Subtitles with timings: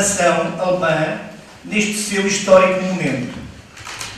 [0.00, 1.20] nação alemã
[1.62, 3.38] neste seu histórico momento.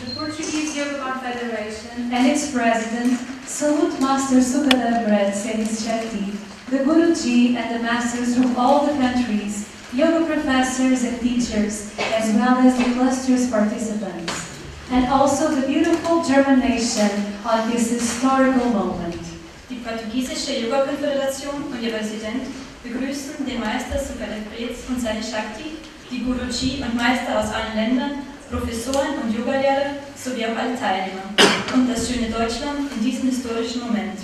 [0.05, 6.39] The Portuguese Yoga Confederation and its president salute Master Sukadev Red Senis Shakti,
[6.71, 12.59] the Guruji and the masters from all the countries, yoga professors and teachers, as well
[12.59, 14.61] as the illustrious participants,
[14.93, 17.11] and also the beautiful German nation
[17.45, 19.19] on this historical moment.
[19.69, 22.47] Die portugiesische Yoga-Konföderation und ihr Präsident
[22.85, 25.72] begrüßen den Meister Sukadev Brez und seine Shakti,
[26.13, 28.11] die Guruji und Meister aus allen Ländern,
[28.51, 31.25] Professoren und Yogalehrer sowie auch alle Teilnehmer
[31.73, 34.19] und das schöne Deutschland in diesem historischen Moment.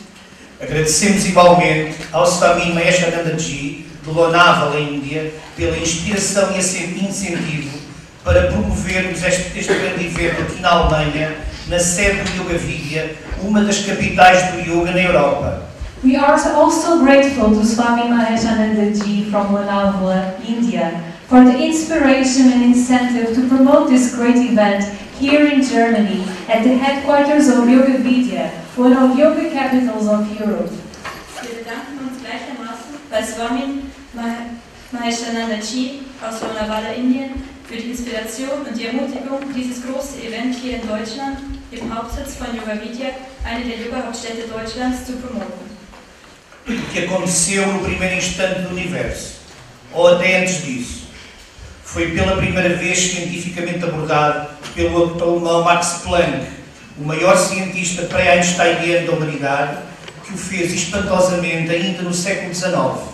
[0.60, 7.78] Agradecemos igualmente ao Swami Maheshanandaji de Lonavala, Índia, pela inspiração e incentivo
[8.24, 11.36] para promovermos este, este grande evento aqui na Alemanha,
[11.68, 15.62] na sede do Yoga Vidya, uma das capitais do yoga na Europa.
[16.04, 23.34] We are also grateful to Swami Maheshanandaji from Lonavala, India, for the inspiration and incentive
[23.34, 24.82] to promote this great event
[25.20, 30.72] here in Germany at the headquarters of Yoga Vidya, one of yoga capitals of Europe.
[31.42, 33.82] Wir bedanken uns gleichermaßen bei Swami
[34.90, 40.88] Maheshanandaji aus Lonavala, Indien, für die Inspiration und die Ermutigung, dieses große Event hier in
[40.88, 41.38] Deutschland,
[41.70, 43.10] im Hauptsitz von Yoga Vidya,
[43.44, 45.68] eine der Yoga-Hauptstädte Deutschlands, zu promoten.
[46.92, 49.36] que aconteceu no primeiro instante do universo,
[49.92, 51.07] ou até antes disso.
[51.88, 56.46] Foi pela primeira vez cientificamente abordado pelo alemão Max Planck,
[56.98, 59.78] o maior cientista pré-einsteiniano da humanidade,
[60.22, 63.08] que o fez espantosamente ainda no século XIX.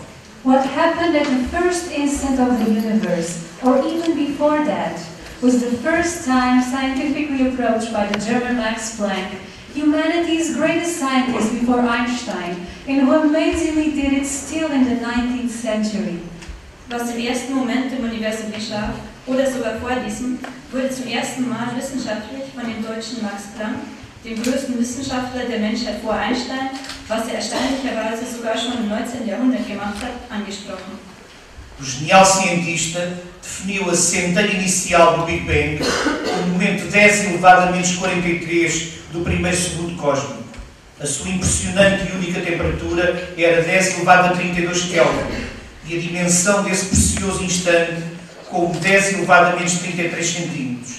[0.45, 4.99] What happened at the first instant of the universe, or even before that,
[5.41, 9.39] was the first time scientifically approached by the German Max Planck,
[9.73, 16.19] humanity's greatest scientist before Einstein, and who amazingly did it still in the 19th century.
[16.97, 18.95] Was im ersten Moment im Universum geschah,
[19.27, 20.39] oder sogar vor diesem,
[20.71, 23.83] wurde zum ersten Mal wissenschaftlich von dem deutschen Max Planck,
[24.25, 26.71] dem größten Wissenschaftler der Menschheit vor Einstein,
[27.09, 29.27] was er erstaunlicherweise sogar schon im 19.
[29.27, 30.95] Jahrhundert gemacht hat, angesprochen.
[31.81, 33.01] O genial cientista
[33.43, 39.25] definiu a centelha inicial do Big Bang como momento 10 elevado a menos 43 do
[39.25, 40.45] primeiro segundo cósmico.
[41.01, 45.54] A sua impressionante e única temperatura era 10 elevado a 32 Kelvin
[45.87, 48.03] e a dimensão desse precioso instante
[48.49, 50.95] como 10 elevado a menos 33 centímetros,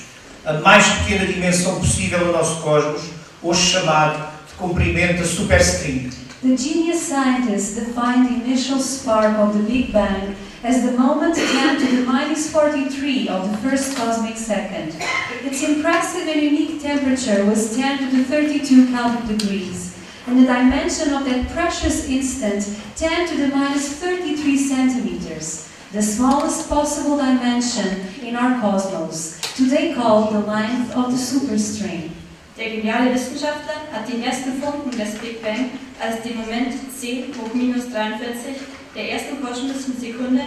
[0.45, 3.01] a mais pequena dimensão possível do nosso cosmos,
[3.41, 6.09] hoje chamado de comprimento da superstring.
[6.41, 11.79] The genius scientists defined the initial spark of the Big Bang as the moment 10
[11.79, 14.95] to the minus 43 of the first cosmic second.
[15.43, 19.94] Its impressive and unique temperature was 10 to the 32 Kelvin degrees,
[20.27, 22.63] and the dimension of that precious instant
[22.95, 30.33] 10 to the minus 33 centimeters, the smallest possible dimension in our cosmos, today called
[30.33, 32.11] the length of the superstring.
[32.57, 37.53] Der geniale Wissenschaftler hat den ersten Funken des Big Bang als den Moment 10 hoch
[37.53, 38.55] minus 43
[38.95, 40.41] der ersten kosmischen Sekunde,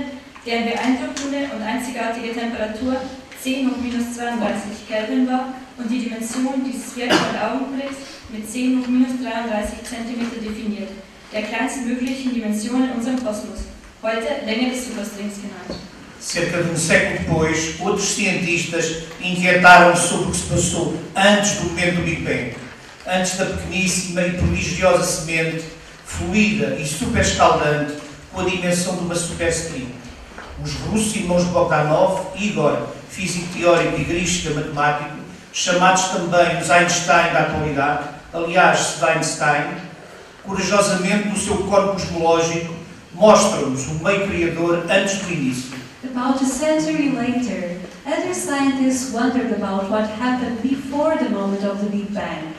[0.46, 2.96] deren beeindruckende und einzigartige Temperatur
[3.42, 7.96] 10 hoch minus 32 Kelvin war und die Dimension dieses wertvollen Augenblicks
[8.30, 10.90] mit 10 hoch minus 33 cm definiert,
[11.32, 13.60] der kleinsten möglichen Dimension in unserem Kosmos,
[14.02, 15.80] heute Länge des Superstrings genannt.
[16.20, 21.68] Cerca de um século depois, outros cientistas inquietaram-se sobre o que se passou antes do
[21.68, 22.56] momento do Big Bang,
[23.06, 25.64] antes da pequeníssima e prodigiosa semente,
[26.04, 27.94] fluida e super escaldante,
[28.32, 29.94] com a dimensão de uma superstring.
[30.62, 35.16] Os russos irmãos Bogdanov, Igor, físico teórico e Grishka, matemático,
[35.52, 39.76] chamados também os Einstein da atualidade, aliás, Einstein,
[40.44, 42.74] corajosamente no seu corpo cosmológico,
[43.14, 45.78] mostram-nos o meio criador antes do início.
[46.04, 51.90] About a century later, other scientists wondered about what happened before the moment of the
[51.90, 52.54] Big Bang,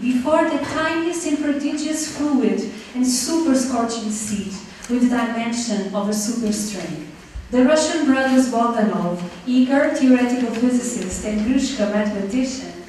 [0.00, 4.52] before the tiniest and prodigious fluid and super scorching seed
[4.88, 7.06] with the dimension of a superstring.
[7.54, 12.82] The Russian brothers Bogdanov, eager theoretical physicist and Grushka mathematician,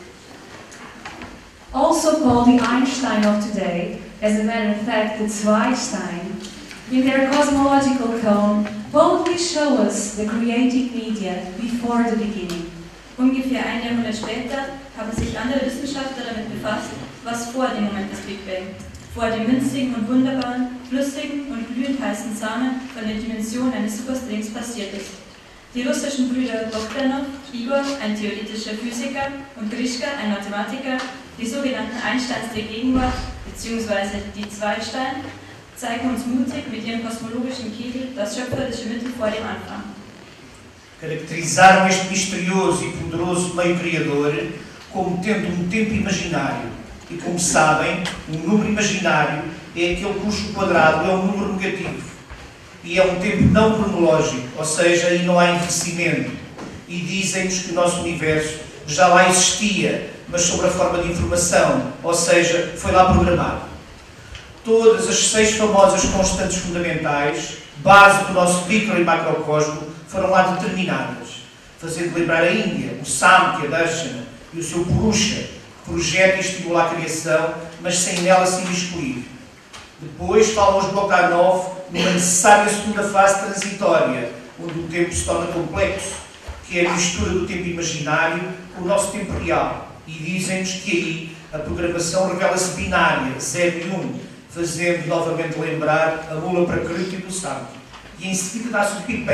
[1.72, 6.42] also called the Einstein of today, as a matter of fact, the Zweistein,
[6.92, 12.72] in their cosmological cone, boldly show us the created media before the beginning.
[13.20, 16.90] Ungefähr ein Jahrhundert später haben sich andere Wissenschaftler damit befasst,
[17.24, 18.74] was vor dem Moment des Big Bang,
[19.16, 24.50] vor dem winzigen und wunderbaren, flüssigen und glühend heißen Samen von der Dimension eines Superstrings
[24.50, 25.12] passiert ist.
[25.74, 30.98] Die russischen Brüder Bogdanov, Igor, ein theoretischer Physiker, und Grishka, ein Mathematiker,
[31.40, 33.14] die sogenannten Einsteins der Gegenwart
[33.46, 34.20] bzw.
[34.36, 35.24] die Zweistein,
[35.78, 39.84] zeigen uns mutig mit ihrem kosmologischen Kegel das schöpferische Mittel vor dem Anfang.
[41.00, 44.34] Caracterizaram este misterioso e poderoso meio criador
[44.92, 46.75] como tendo um tempo imaginário.
[47.10, 49.44] E como sabem, um número imaginário
[49.76, 52.04] é aquele cujo quadrado é um número negativo.
[52.84, 56.32] E é um tempo não cronológico, ou seja, aí não há envelhecimento.
[56.88, 61.92] E dizem-nos que o nosso universo já lá existia, mas sob a forma de informação,
[62.04, 63.62] ou seja, foi lá programado.
[64.64, 71.42] Todas as seis famosas constantes fundamentais, base do nosso micro e macrocosmo, foram lá determinadas,
[71.80, 74.24] fazendo lembrar a Índia, o Samkhya, Darshana
[74.54, 75.55] e o seu Purusha,
[75.86, 79.26] projeta e estimula a criação, mas sem nela se imiscuir.
[80.00, 86.16] Depois falam os Bokhanov numa necessária segunda fase transitória, onde o tempo se torna complexo,
[86.68, 88.44] que é a mistura do tempo imaginário
[88.76, 89.92] com o nosso tempo real.
[90.08, 96.36] E dizem-nos que aí a programação revela-se binária, 0 e 1, fazendo novamente lembrar a
[96.36, 97.68] mula prakriti do santo.
[98.20, 99.26] E em seguida dá-se o Big.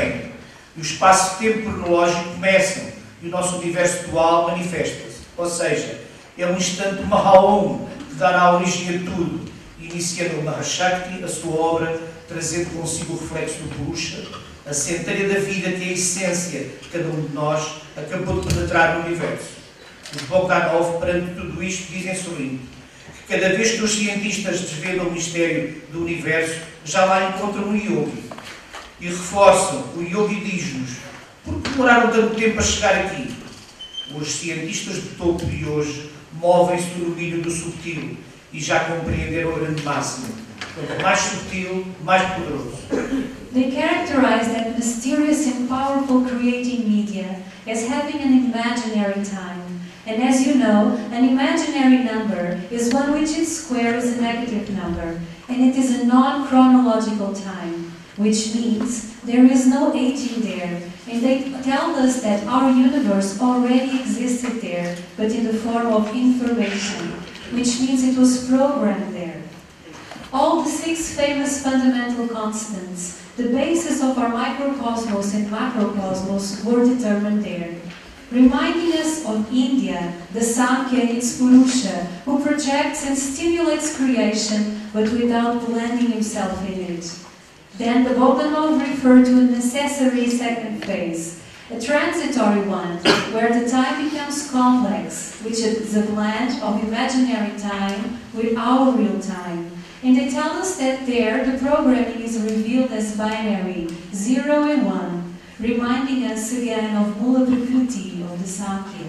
[0.76, 2.84] E o espaço-tempo cronológico começam
[3.22, 5.22] e o nosso universo dual manifesta-se.
[5.36, 6.00] Ou seja,
[6.38, 9.40] é um instante Mahaom que dará origem a tudo,
[9.78, 14.24] iniciando o Mahashakti, a sua obra, trazendo consigo o reflexo do Purusha,
[14.64, 18.54] a centelha da vida que é a essência de cada um de nós, acabou de
[18.54, 19.62] penetrar no universo.
[20.14, 22.60] Os Bogdanov, perante tudo isto, dizem sorrindo
[23.26, 27.76] que cada vez que os cientistas desvendam o mistério do universo, já lá encontram um
[27.76, 28.30] yogi.
[29.00, 30.90] E reforçam, o yogi diz-nos,
[31.44, 33.34] por que demoraram tanto tempo a chegar aqui?
[34.14, 36.11] Os cientistas de topo de hoje
[36.42, 38.16] movem-se no domínio do subtil
[38.52, 39.82] e já compreenderam grande.
[39.82, 42.76] Quanto mais subtil, mais poderoso.
[43.52, 49.62] They characterize that mysterious and powerful creating media as having an imaginary time.
[50.04, 54.70] And as you know, an imaginary number is one which its square is a negative
[54.70, 61.22] number, and it is a non-chronological time, which means there is no aging there, and
[61.22, 67.12] they tell us that our universe already existed there, but in the form of information,
[67.52, 69.42] which means it was programmed there.
[70.32, 77.44] All the six famous fundamental constants, the basis of our microcosmos and macrocosmos, were determined
[77.44, 77.74] there
[78.32, 85.12] reminding us of India, the Sankhya in its Purusha, who projects and stimulates creation but
[85.12, 87.04] without blending himself in it.
[87.78, 92.98] Then the Bogdanov referred to a necessary second phase, a transitory one,
[93.32, 99.18] where the time becomes complex, which is a blend of imaginary time with our real
[99.20, 99.70] time.
[100.02, 105.38] And they tell us that there the programming is revealed as binary, zero and one,
[105.58, 109.06] reminding us again of Mula Prakriti of the Sankhya.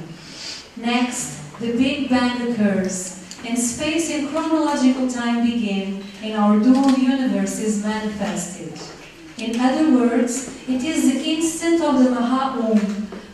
[0.78, 7.60] Next, the Big Bang occurs, and space and chronological time begin, and our dual universe
[7.60, 8.80] is manifested.
[9.38, 12.80] In other words, it is the instant of the Maha-Om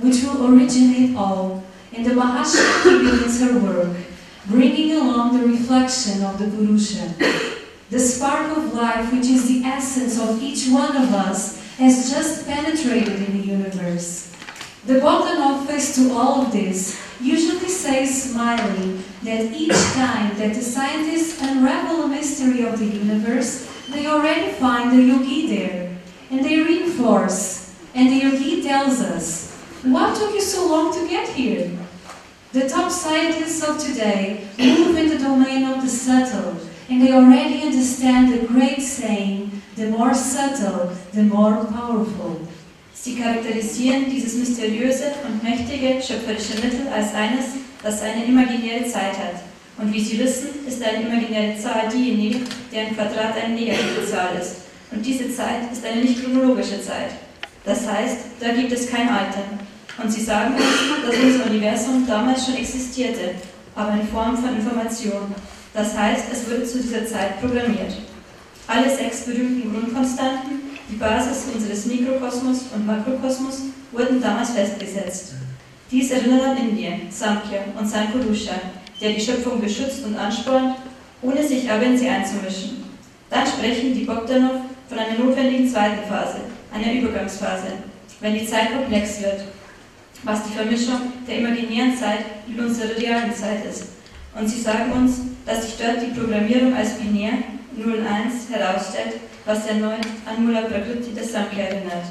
[0.01, 3.95] which will originate all, and the Mahashakti begins her work,
[4.47, 7.13] bringing along the reflection of the Purusha.
[7.91, 12.47] The spark of life, which is the essence of each one of us, has just
[12.47, 14.33] penetrated in the universe.
[14.85, 20.61] The Bogdanov face to all of this usually says smiling that each time that the
[20.61, 25.97] scientists unravel a mystery of the universe, they already find the yogi there.
[26.31, 27.75] And they reinforce.
[27.93, 31.71] And the yogi tells us, what took you so long to get here?
[32.51, 36.57] The top scientists of today move in the domain of the subtle,
[36.89, 42.47] and they already understand the great saying, the more subtle, the more powerful.
[42.93, 47.45] Sie charakterisieren dieses mysteriöse und mächtige schöpferische Mittel als eines,
[47.83, 49.41] das eine imaginäre Zeit hat.
[49.77, 52.39] Und wie Sie wissen, ist eine imaginäre Zahl diejenige,
[52.71, 54.57] deren Quadrat eine negative Zahl ist.
[54.91, 57.11] Und diese Zeit ist eine nicht chronologische Zeit.
[57.63, 59.43] Das heißt, da gibt es kein Alter.
[60.01, 63.35] Und Sie sagen uns, dass unser Universum damals schon existierte,
[63.75, 65.33] aber in Form von Information.
[65.73, 67.93] Das heißt, es wurde zu dieser Zeit programmiert.
[68.67, 75.33] Alle sechs berühmten Grundkonstanten, die Basis unseres Mikrokosmos und Makrokosmos, wurden damals festgesetzt.
[75.91, 78.53] Dies erinnert an Indien, Samkhya und sein Purusha,
[79.01, 80.75] der die Schöpfung beschützt und anspornt,
[81.23, 82.83] ohne sich aber in sie einzumischen.
[83.29, 86.41] Dann sprechen die Bogdanov von einer notwendigen zweiten Phase,
[86.71, 87.73] einer Übergangsphase,
[88.19, 89.45] wenn die Zeit komplex wird,
[90.23, 93.85] was die Vermischung der imaginären Zeit mit unserer realen Zeit ist.
[94.39, 97.33] Und sie sagen uns, dass sich dort die Programmierung als binär
[97.75, 99.15] 01 herausstellt,
[99.45, 102.05] was erneut an Mula Prakriti des Samkhya erinnert.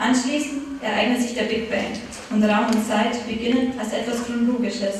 [0.00, 1.92] Anschließend ereignet sich der Big Bang
[2.30, 4.94] und Raum und Zeit beginnen als etwas Chronologisches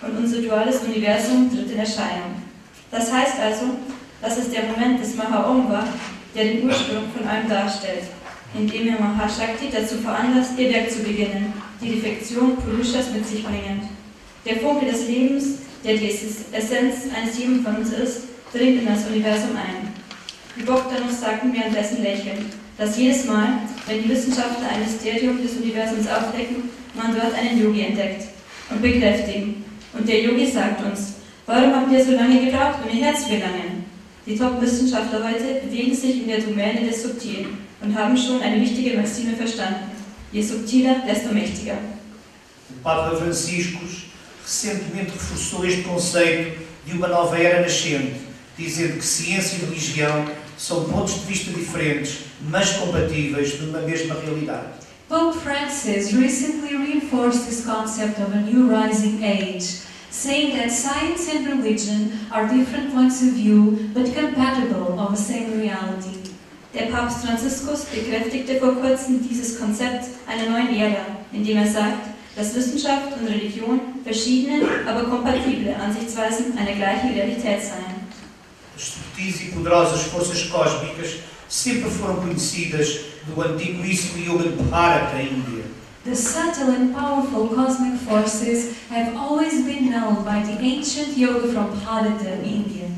[0.00, 2.40] und unser duales Universum tritt in Erscheinung.
[2.90, 3.66] Das heißt also,
[4.22, 5.86] dass es der Moment des Maha-Om war,
[6.34, 8.04] der den Ursprung von allem darstellt,
[8.58, 13.82] indem er Mahashakti dazu veranlasst, ihr Werk zu beginnen, die Defektion Purushas mit sich bringend.
[14.46, 18.22] Der Funke des Lebens, der die Essenz eines jeden von uns ist,
[18.54, 19.92] dringt in das Universum ein.
[20.56, 26.08] Die Bogdanos sagten währenddessen lächelnd, dass jedes Mal, wenn die Wissenschaftler ein Mysterium des Universums
[26.08, 28.24] aufdecken, man dort einen Yogi entdeckt
[28.70, 29.64] und bekräftigen.
[29.92, 31.14] Und der Yogi sagt uns,
[31.46, 33.86] warum habt ihr so lange gebraucht, um ihr Herz zu gelangen?
[34.26, 38.96] Die Top-Wissenschaftler heute bewegen sich in der Domäne des Subtilen und haben schon eine wichtige
[38.96, 39.90] Maxime verstanden.
[40.32, 41.78] Je subtiler, desto mächtiger.
[42.68, 43.78] O Papa Francisco
[44.44, 48.14] recentemente reforçou este conceito de uma nova era nascente,
[48.58, 50.26] dizendo que ciência e religião
[50.58, 54.86] são pontos de vista diferentes, mas compatíveis numa mesma realidade.
[55.08, 61.46] Pope Francis recently reinforced this concept of a new rising age, saying that science and
[61.46, 66.26] religion are different points of view but compatible of a same reality.
[66.74, 72.54] Der Papst Franziskus bekräftigte vor kurzem dieses Konzept einer neuen Ära, indem er sagt, dass
[72.54, 77.95] Wissenschaft und Religion verschiedene, aber kompatible Ansichtsweisen einer gleichen Realität seien.
[78.76, 85.64] Subtis e poderosas forças cósmicas sempre foram conhecidas do antiquíssimo Yoga de Bharata, Índia.
[86.06, 91.66] The subtle and powerful cosmic forces have always been known by the ancient yoga from
[91.80, 92.88] Bharata, India.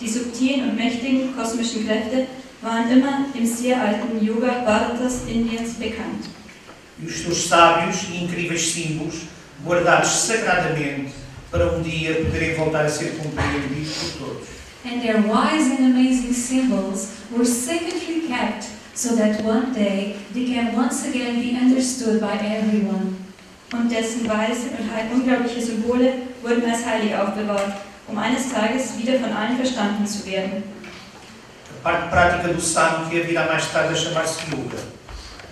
[0.00, 2.26] Die subtilen und mächtigen kosmischen Kräfte
[2.62, 6.24] waren immer im sehr alten Yoga Bharatas Indiens bekannt.
[6.98, 9.26] E os seus sábios e incríveis símbolos,
[9.62, 11.12] guardados sagradamente
[11.50, 14.63] para um dia poderem voltar a ser compreendidos por todos.
[14.84, 20.76] And their wise and amazing symbols were sacredly kept so that one day they can
[20.76, 23.16] once again be understood by everyone.
[23.72, 26.12] Und dessen weise und unglaubliche Symbole
[26.42, 27.72] wurden als heilig aufbewahrt,
[28.06, 30.62] um eines Tages wieder von allen verstanden zu werden.
[31.82, 34.78] A parte prática do Samkhya virá mais tarde a chamar-se Yoga.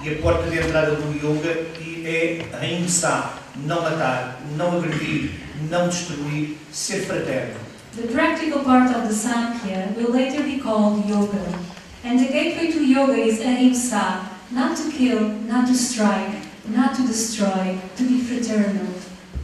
[0.03, 1.67] E a porta de entrada do Yoga
[2.05, 3.31] é a Ahimsa,
[3.67, 5.31] não matar, não agredir,
[5.71, 7.62] não destruir, ser fraterno.
[7.95, 11.59] The practical part of the Samkhya will later be called yoga.
[12.03, 16.37] And the gateway to yoga is ahimsa, not to kill, not to strike,
[16.71, 18.87] not to destroy, to be fraternal.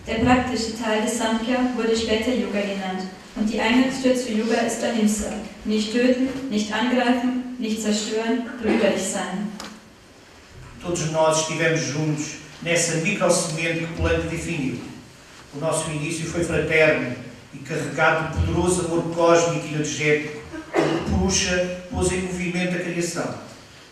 [0.06, 3.02] Der praktische Teil des Samkhya wurde später Yoga genannt.
[3.36, 5.30] Und die Eingangstür zu Yoga ist Ahimsa.
[5.66, 9.52] Nicht töten, nicht angreifen, nicht zerstören, brüderlich sein.
[10.80, 14.80] Todos nós estivemos juntos nessa microsemente que o plano definiu.
[15.54, 21.82] O nosso início foi fraterno e carregado de poderoso amor cósmico e energético que puxa,
[21.90, 23.34] pôs em movimento a criação.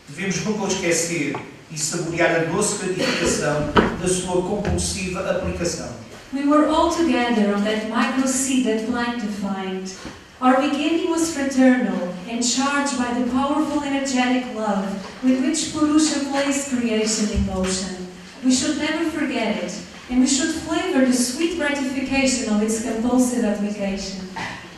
[0.09, 1.35] Devemos nunca esquecer
[1.71, 5.89] e saborear a doce gratificação da sua compulsiva aplicação.
[6.33, 9.93] We were all together on that micro seed that Planck defined.
[10.41, 14.85] Our beginning was fraternal and charged by the powerful energetic love
[15.23, 18.09] with which Purusha placed creation in motion.
[18.45, 19.73] We should never forget it,
[20.11, 24.29] and we should flavor the sweet gratification of its compulsive application.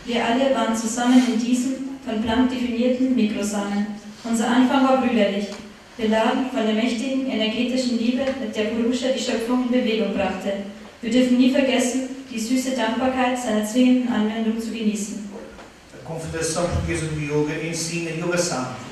[0.07, 3.87] Wir alle waren zusammen in diesem von Planck definierten Mikrosamen.
[4.25, 5.49] Unser Anfang war brüderlich,
[5.97, 10.65] beladen von der mächtigen energetischen Liebe, mit der Purusha die Schöpfung in Bewegung brachte.
[11.03, 15.29] Wir dürfen nie vergessen, die süße Dankbarkeit seiner zwingenden Anwendung zu genießen.
[15.93, 18.89] A Confederação Portuguesa do Yoga ensina Yoga Samkhya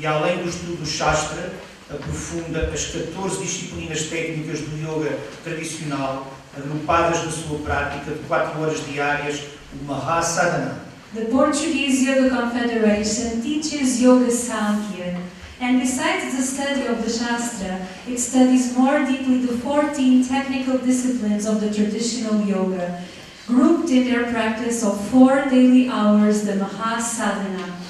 [0.00, 1.52] e, além do estudo do Shastra,
[1.90, 8.80] aprofunda as 14 disciplinas técnicas do yoga tradicional, agrupadas na sua prática de 4 horas
[8.86, 9.40] diárias,
[9.72, 10.84] o Mahasadhana.
[11.14, 15.20] The Portuguese Yoga Confederation teaches Yoga Samkhya,
[15.60, 21.46] and besides the study of the Shastra, it studies more deeply the 14 technical disciplines
[21.46, 23.04] of the traditional yoga,
[23.46, 27.83] grouped in their practice of four daily hours, the Mahasadhana.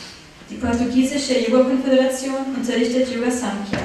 [0.50, 3.80] Die portugiesische Yoga-Konföderation unterrichtet Yoga Samkhya.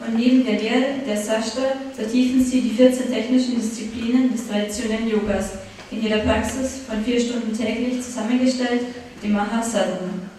[0.00, 5.52] Und neben der Lehre der Sashtra vertiefen sie die 14 technischen Disziplinen des traditionellen Yogas
[5.90, 8.82] in ihrer Praxis von vier Stunden täglich zusammengestellt,
[9.22, 10.30] dem Mahasadhana.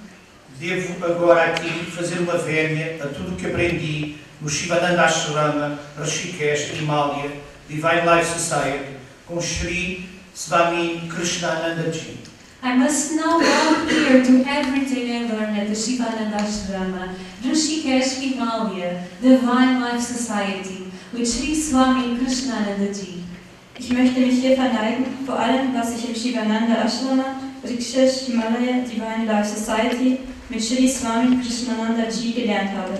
[0.59, 7.31] Devo agora aqui fazer uma vénia a tudo que aprendi no Shivananda Ashrama, Rishikesh, Himalaya,
[7.67, 12.32] Divine Life Society, com Sri Swami Krishnananda Ji.
[12.65, 19.03] I must now go here to everything I learned at the Shivananda Ashrama, Rishikesh Himalaya,
[19.21, 23.25] Divine Life Society, with Sri Swami Krishnananda Ji.
[23.77, 29.25] Ich möchte mich hier verneigen vor allem, was ich im Shivananda Ashrama, Rikshas Himalaya Divine
[29.25, 32.97] Life Society mit Sri Swami Krishnananda Ji gelernt habe.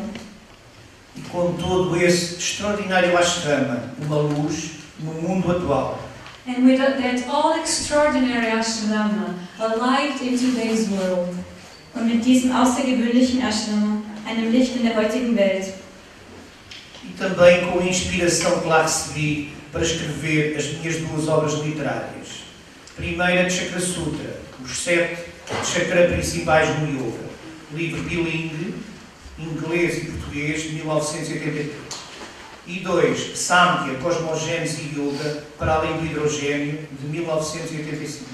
[1.15, 5.99] E com todo esse extraordinário ashrama, uma luz no mundo atual.
[6.45, 11.37] And with that all extraordinary ashrama, a light in today's world.
[11.95, 15.73] Und mit diesem außergewöhnlichen Ashrama, einem Licht in der heutigen Welt.
[17.03, 22.43] E também com a inspiração que lá recebi para escrever as minhas duas obras literárias.
[22.95, 25.23] Primeira, Chakra Sutra, os sete
[25.63, 27.23] chakra principais no yoga.
[27.73, 28.75] Livro bilingue,
[29.39, 32.02] inglês e português, de 1983.
[32.65, 32.79] E
[34.01, 38.33] Cosmogênese e Yoga, para além do hidrogênio, de 1985.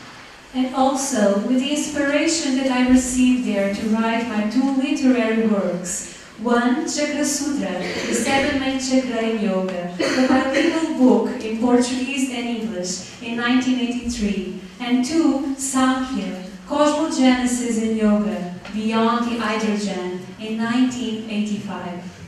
[0.55, 6.15] And also with the inspiration that I received there to write my two literary works.
[6.41, 7.69] One, Chakra Sutra,
[8.07, 14.61] the seven main chakra in yoga, a bilingual book in Portuguese and English in 1983.
[14.79, 22.18] And two, Samkhya, Cosmogenesis in Yoga, Beyond the Hydrogen in 1985.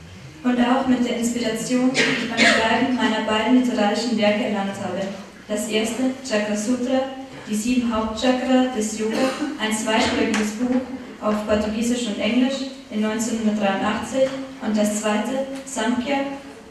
[0.44, 5.02] Und auch mit der Inspiration, die ich beim Schreiben meiner beiden literarischen Werke erlangt habe.
[5.46, 7.00] Das erste, Chakra Sutra,
[7.48, 9.18] die sieben Hauptchakra des Yoga,
[9.60, 10.80] ein zweisprachiges Buch
[11.20, 14.28] auf Portugiesisch und Englisch in 1983
[14.62, 16.18] und das zweite, Samkhya,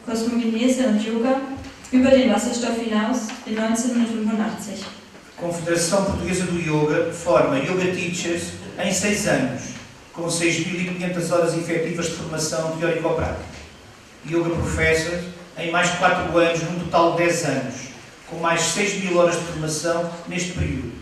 [0.06, 1.40] Kosmogenese und Yoga,
[1.90, 4.84] über den Wasserstoff hinaus in 1985.
[5.38, 8.52] A Confederação Portuguesa do Yoga forma Yoga Teachers
[8.82, 9.62] em seis anos,
[10.12, 13.51] com 6.500 horas efetivas de formação teórico-prática.
[14.26, 15.24] Yoga Professors
[15.58, 17.74] em mais 4 anos, num total de 10 anos,
[18.28, 20.92] com mais 6 mil horas de formação neste período.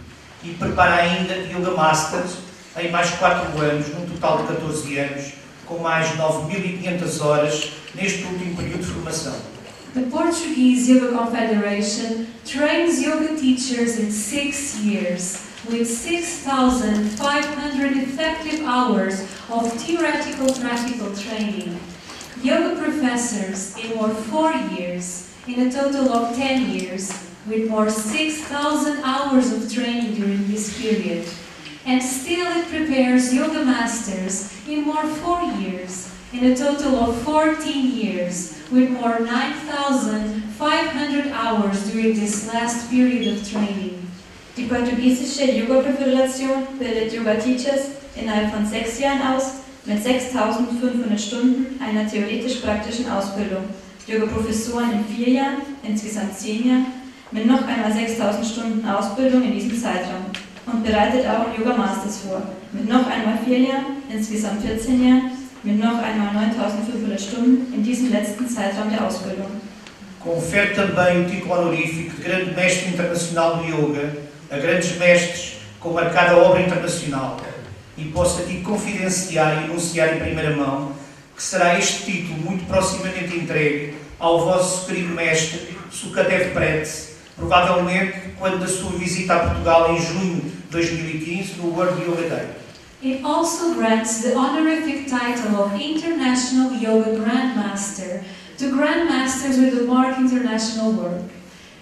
[0.43, 2.39] E prepara ainda Yoga Masters
[2.77, 5.33] em mais 4 anos, num total de 14 anos,
[5.67, 9.35] com mais 9.500 horas neste último período de formação.
[9.93, 19.69] The Portuguese Yoga Confederation trains yoga teachers in six years with 6,500 effective hours of
[19.85, 21.77] theoretical practical training.
[22.43, 27.13] Yoga professors in more four years, in a total of 10 years,
[27.47, 31.29] with more 6,000 hours of training during this period.
[31.85, 37.91] And still it prepares yoga masters in more four years, in a total of 14
[37.91, 44.07] years, with more 9,500 hours during this last period of training.
[44.57, 53.11] Die portugiesische Yoga-Föderation bildet Yoga-Teachers innerhalb von sechs Jahren aus mit 6500 Stunden einer theoretisch-praktischen
[53.11, 53.65] Ausbildung.
[54.07, 56.87] Yoga-Professoren in vier Jahren, insgesamt zehn Jahren,
[57.31, 60.27] mit noch einmal 6000 Stunden Ausbildung in diesem Zeitraum.
[60.67, 65.31] Und bereitet auch Yoga-Masters vor, mit noch einmal vier Jahren, insgesamt 14 Jahren,
[65.63, 69.61] mit noch einmal 9500 Stunden in diesem letzten Zeitraum der Ausbildung.
[70.21, 74.13] Confere também o título honorífico de Grande Mestre Internacional do Yoga
[74.51, 77.37] a grandes mestres com marcada obra internacional.
[78.01, 80.93] E posso aqui confidenciar e anunciar em primeira mão
[81.37, 88.59] que será este título muito proximamente entregue ao vosso querido mestre Sukadev Pretz, provavelmente quando
[88.59, 92.49] da sua visita a Portugal em junho de 2015 no World Yoga Day.
[93.03, 98.23] It also grants the honorific title of International Yoga Grandmaster
[98.59, 101.25] to Grandmasters with a mark international work.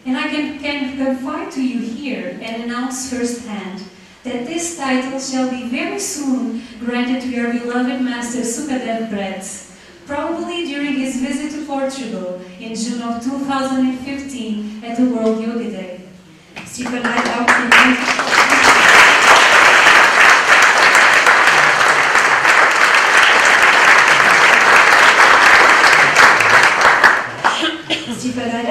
[0.06, 3.82] And I can, can confide to you here and announce firsthand
[4.28, 9.72] that this title shall be very soon granted to your beloved master Sukadev Bretz,
[10.06, 16.00] probably during his visit to Portugal in June of 2015 at the World Yoga Day.
[16.66, 17.26] Sie verleiht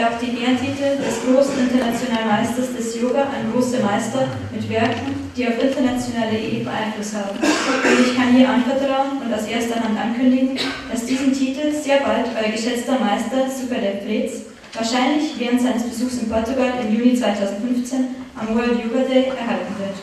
[0.06, 5.48] auch die Ehrentitel des großen internationalen Meisters des Yoga an große Meister mit Werken, die
[5.48, 7.38] auf internationaler Ebene Einfluss haben.
[7.38, 10.58] Und ich kann hier anvertrauen und aus erster Hand ankündigen,
[10.92, 16.30] dass diesen Titel sehr bald euer geschätzter Meister Sukadev Pretz wahrscheinlich während seines Besuchs in
[16.30, 19.98] Portugal im Juni 2015 am World Yoga Day erhalten wird.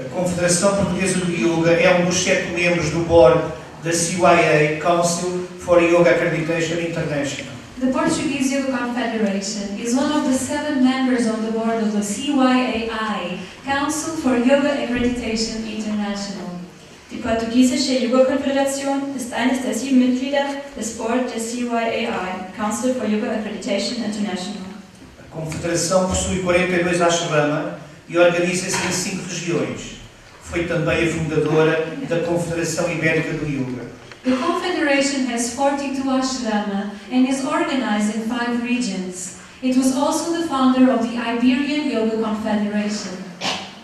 [0.00, 3.38] A Confederação Portuguesa do Yoga é um dos sete membros do board
[3.84, 7.59] da CYA Council for Yoga Accreditation International.
[7.78, 12.00] The Portuguese Yoga Confederation is one of the seven members on the board of the
[12.00, 16.50] CYAI, Council for Yoga Accreditation International.
[17.10, 20.44] Die portugiesische Yoga-Konföderation ist eines der sieben Mitglieder
[20.76, 24.62] des Board der CYAI, Council for Yoga Accreditation International.
[25.18, 27.78] A Confederação possui 42 ashrama
[28.08, 30.00] e organiza-se em cinco regiões.
[30.42, 33.99] Foi também a fundadora da Confederação Ibérica do Yoga.
[34.24, 39.40] The Confederation has 42 ashrama and is organized in five regions.
[39.62, 43.12] It was also the founder of the Iberian Yoga Confederation.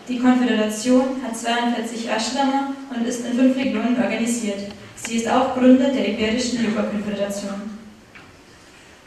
[0.08, 4.70] Die Konföderation hat 42 Ashrama und ist in fünf Regionen organisiert.
[4.94, 7.70] Sie ist auch Gründer der Iberischen Yoga-Konföderation.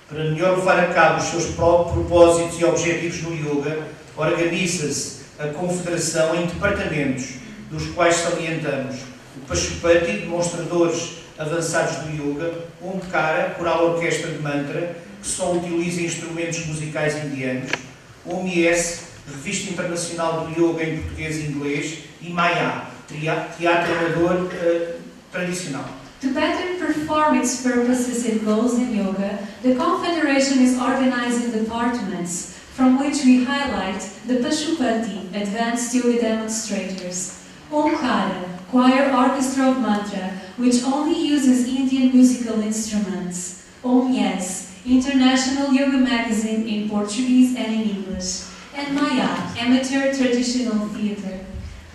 [0.10, 3.78] Para melhor levar a cabo os seus pró- propósitos e objetivos no yoga,
[4.18, 7.26] organiza-se a Confederação em departamentos,
[7.72, 8.96] dos quais salientamos
[9.38, 16.66] o Pashupati, demonstradores avançados do yoga, Omkara, coral orquestra de mantra, que só utiliza instrumentos
[16.66, 17.72] musicais indianos,
[18.26, 24.96] OMS, Revista Internacional do Yoga em português e inglês, e Maya, teatro amador eh,
[25.32, 25.86] tradicional.
[26.22, 33.00] To better perform its purposes and goals in yoga, the Confederation is organizing departments, from
[33.00, 37.40] which we highlight the Pashupati, Advanced Yoga Demonstrators,
[37.72, 45.98] Omkara, Choir Orchestra of Mantra, which only uses Indian musical instruments, Om Yes, International Yoga
[45.98, 48.44] Magazine in Portuguese and in English,
[48.78, 49.30] and Maya,
[49.60, 51.40] Amateur Traditional Theatre.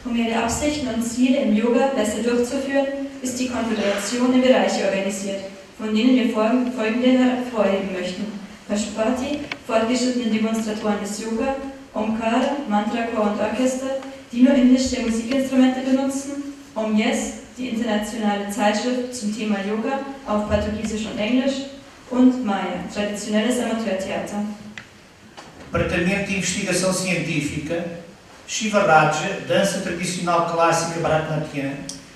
[0.04, 5.44] Um ihre Absichten und Ziele im Yoga besser durchzuführen, ist die Konföderation in Bereiche organisiert,
[5.78, 8.24] von denen wir folgen- folgende hervorheben möchten.
[8.68, 11.54] Pashupati, fortgeschrittene Demonstratoren des Yoga,
[11.94, 13.98] Omkara, Mantra, Chor und Orchester,
[14.32, 21.06] die nur indische Musikinstrumente benutzen, Om Yes, die internationale Zeitschrift zum Thema Yoga auf Portugiesisch
[21.06, 21.54] und Englisch
[22.10, 24.44] und Maya, traditionelles Amateurtheater.
[25.72, 27.84] Departamento de Investigação Científica,
[28.46, 31.74] Shiva Raja, Dança Tradicional Clássica Bharatanatyam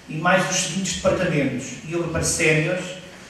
[0.09, 2.85] e mais os seguintes departamentos: Yoga para séniores,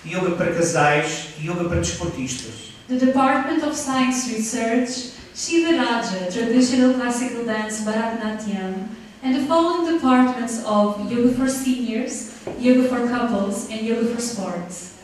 [0.06, 2.72] Yoga para casais e Yoga para desportistas.
[2.88, 8.88] The Department of Science Research, Shivaraja, Traditional Classical Dance Bharatanatyam,
[9.22, 14.94] and the following departments of Yoga for Seniors, Yoga for Couples, and Yoga for Sports.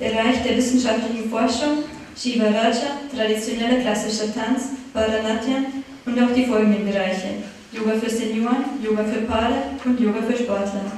[0.00, 1.84] Bereich der wissenschaftlichen Forschung,
[2.16, 9.04] Shiva Raja, traditioneller klassischer Tanz, Bharatanatyam und auch die folgenden Bereiche: Yoga für Senioren, Yoga
[9.04, 10.92] für Paare und Yoga für Sportler.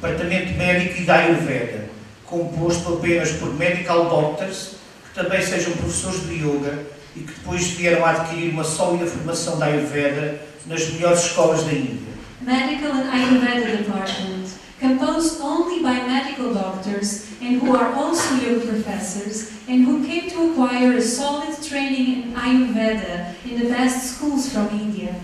[0.00, 1.84] Departamento Médico e da Ayurveda,
[2.26, 6.84] composto apenas por medical doctors, que também sejam professores de yoga
[7.16, 11.72] e que depois vieram a adquirir uma sólida formação da Ayurveda nas melhores escolas da
[11.72, 12.14] Índia.
[12.40, 14.48] Medical and Ayurveda Department,
[14.80, 20.50] composed only by medical doctors and who are also yoga professors and who came to
[20.50, 25.14] acquire a solid training in Ayurveda in the best schools from India.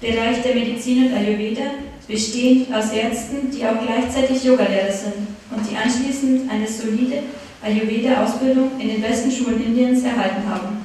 [0.00, 1.70] Bereich der Medizin und Ayurveda,
[2.06, 7.22] bestehend aus Ärzten, die auch gleichzeitig Yogalehrer sind und die anschließend eine solide
[7.62, 10.84] Ayurveda-Ausbildung in den besten Schulen Indiens erhalten haben.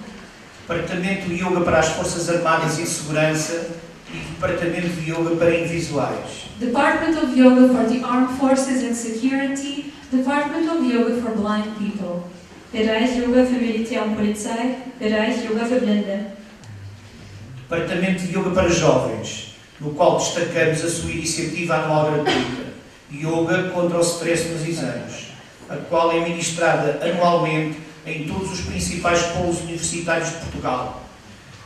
[0.67, 3.67] Departamento de Yoga para as Forças Armadas e Segurança
[4.13, 6.50] e Departamento de Yoga para Invisuais.
[6.60, 12.24] Department of Yoga for the Armed Forces and Security, Department of Yoga for Blind People.
[12.71, 16.28] Bereich Yoga für Militär und Polizei, Bereich Yoga für Blinde.
[17.58, 22.71] Departamento de Yoga para Jovens, no qual destacamos a sua iniciativa anual gratuita,
[23.12, 25.32] Yoga contra o Stress nos Exames,
[25.69, 31.00] a qual é ministrada anualmente em todos os principais polos universitários de Portugal,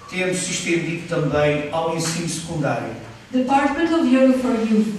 [0.09, 2.93] tendo-se estendido também ao ensino secundário.
[3.31, 4.93] Department of Yoga for Youth,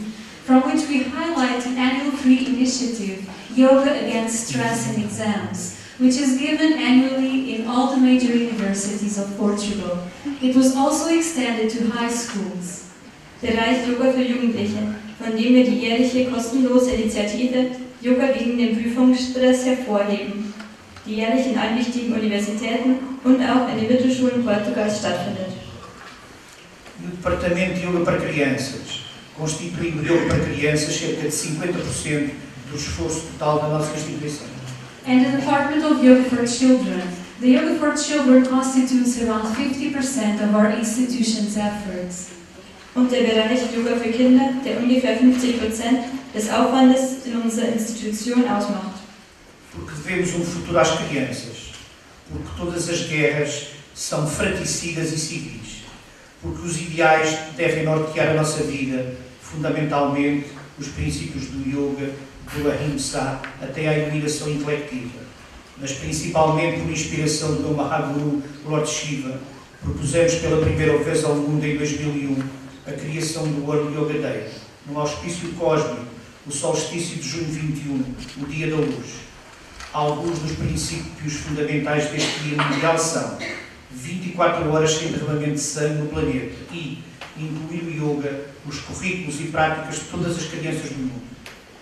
[0.45, 6.39] from which we highlight an annual free initiative, Yoga Against Stress in Exams, which is
[6.39, 9.99] given annually in all the major universities of Portugal.
[10.43, 12.85] It was also extended to high schools.
[13.41, 17.71] Bereich Yoga für Jugendliche, von dem wir die jährliche kostenlose Initiative
[18.03, 20.53] Yoga gegen den Prüfungsstress hervorheben,
[21.07, 25.53] die jährlich in allen wichtigen Universitäten und auch in den Mittelschulen Portugals stattfindet.
[27.01, 29.05] E o Departamento de Yoga para Crianças,
[29.37, 32.31] constituindo Yoga para Crianças cerca de 50%
[32.71, 34.47] do esforço total da nossa instituição.
[35.07, 37.03] And the Department of Yoga for Children.
[37.41, 42.29] The Yoga for Children constitutes around 50% of our institution's efforts.
[42.95, 45.99] Und der Bereich Yoga für Kinder, der ungefähr 50 Prozent
[46.35, 48.96] des Aufwandes in unserer Institution ausmacht.
[49.77, 51.73] Porque devemos um futuro às crianças.
[52.31, 55.85] Porque todas as guerras são fraticidas e civis.
[56.43, 60.47] Porque os ideais devem nortear a nossa vida, fundamentalmente
[60.79, 62.11] os princípios do yoga,
[62.55, 65.21] do ahimsa, até à iluminação intelectiva.
[65.79, 69.39] Mas principalmente por inspiração do Mahaguru, Lord Shiva,
[69.83, 72.43] propusemos pela primeira vez ao mundo em 2001
[72.87, 74.49] a criação do World Yoga Day,
[74.87, 76.07] num auspício cósmico,
[76.47, 78.05] o solstício de junho 21,
[78.43, 79.26] o Dia da Luz.
[79.97, 83.39] Alguns dos princípios fundamentais deste dia mundial são
[83.91, 87.03] 24 horas sem derramamento de sangue no planeta e
[87.39, 91.23] incluir o yoga nos currículos e práticas de todas as crianças do mundo.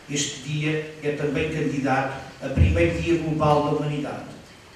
[0.09, 4.27] Este dia é também candidato a primeiro dia global da humanidade.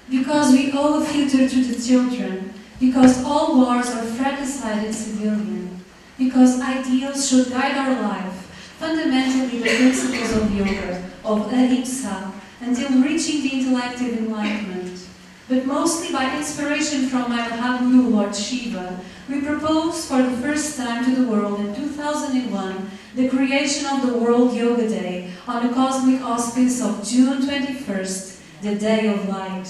[0.09, 5.69] Because we owe a future to the children, because all wars are fratricide and civilian,
[6.17, 8.35] Because ideals should guide our life,
[8.77, 15.07] fundamentally the principles of yoga, of ahimsa, until reaching the intellective enlightenment.
[15.47, 21.05] But mostly by inspiration from my Mahaguru Lord Shiva, we propose for the first time
[21.05, 26.21] to the world in 2001 the creation of the World Yoga Day on the cosmic
[26.21, 29.67] auspice of June 21st, the Day of Light.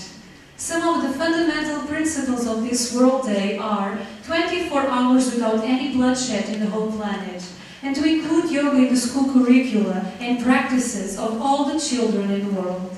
[0.58, 6.50] Some of the fundamental principles of this World Day are 24 hours without any bloodshed
[6.50, 7.42] in the whole planet,
[7.84, 12.48] and to include yoga in the school curricula and practices of all the children in
[12.48, 12.96] the world.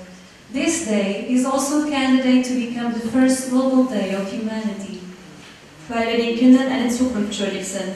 [0.52, 5.02] This day is also a candidate to become the first global day of humanity.
[5.92, 7.94] weil wir den Kindern eine Zukunft schuldig sind,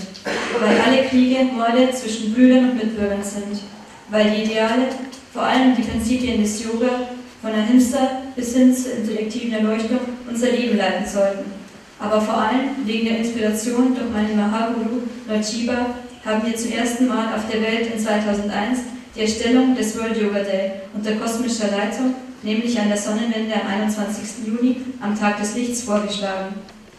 [0.60, 3.62] weil alle Kriege Morde zwischen Brüdern und Mitbürgern sind,
[4.10, 4.88] weil die Ideale,
[5.34, 7.08] vor allem die Prinzipien des Yoga,
[7.42, 11.52] von Ahimsa bis hin zur intellektiven Erleuchtung unser Leben leiten sollten.
[12.00, 15.04] Aber vor allem wegen der Inspiration durch meinen Mahaguru
[15.44, 15.96] Shiva
[16.26, 18.80] haben wir zum ersten Mal auf der Welt in 2001
[19.16, 24.48] die Erstellung des World Yoga Day unter kosmischer Leitung, nämlich an der Sonnenwende am 21.
[24.48, 26.56] Juni, am Tag des Lichts, vorgeschlagen.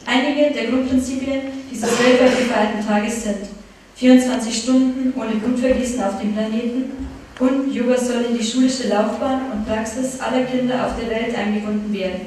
[0.07, 3.49] Einige der Grundprinzipien dieses weltweit gefeierten Tages sind
[3.97, 7.09] 24 Stunden ohne Blutvergießen auf dem Planeten
[7.41, 11.93] und Yoga soll in die schulische Laufbahn und Praxis aller Kinder auf der Welt eingebunden
[11.93, 12.21] werden.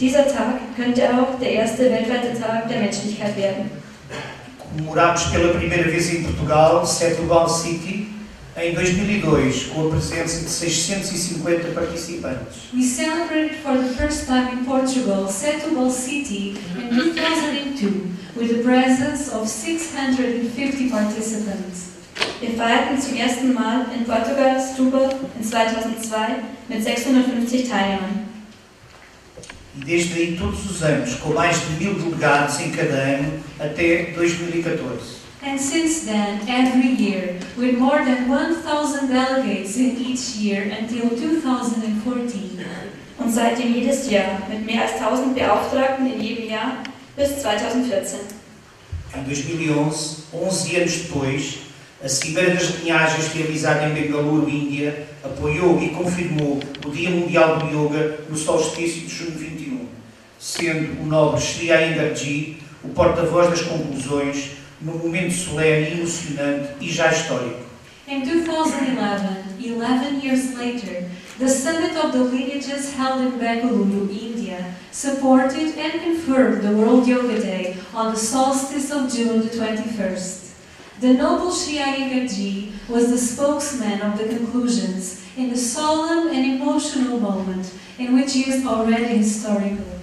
[0.00, 3.81] Dieser Tag könnte auch der erste weltweite Tag der Menschlichkeit werden.
[4.72, 8.08] Comemorámos pela primeira vez em Portugal, Setúbal City,
[8.56, 12.72] em 2002, com a presença de 650 participantes.
[12.72, 19.30] We celebrated for the first time in Portugal, Setúbal City, in 2002, with the presence
[19.34, 21.92] of 650 participants.
[22.40, 28.31] Wir feierten zum ersten Mal in Portugal Setúbal in 2002 mit 650 Teilnehmern.
[29.74, 34.12] E desde aí, todos os anos, com mais de mil delegados em cada ano, até
[34.14, 35.22] 2014.
[35.44, 42.52] And since then, every year, with more than 1,000 delegates in each year until 2014.
[43.18, 46.82] Und seitdem jedes Jahr mit mehr als 1000 Beauftragten in jedem Jahr
[47.16, 48.18] bis 2014.
[49.14, 51.58] Em 2011, 11 anos depois,
[52.02, 57.66] a Cimeira das Linhagens, realizada em Bengaluru, Índia, apoiou e confirmou o Dia Mundial do
[57.66, 59.61] Yoga no solstício de junho 21,
[60.42, 67.12] sendo o nobre Sri Iyengarji o porta-voz das conclusões num momento solene emocionante e já
[67.12, 67.62] histórico.
[68.08, 75.78] In 2011, 11 years later, the summit of the lineages held in Bengaluru, India, supported
[75.78, 80.54] and confirmed the World Yoga Day on the solstice of June the 21st.
[81.00, 87.20] The noble Sri Iyengarji was the spokesman of the conclusions in the solemn and emotional
[87.20, 90.01] moment in which he is already historical.